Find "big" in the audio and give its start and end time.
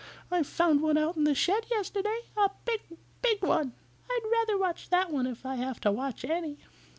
2.65-2.97, 3.21-3.43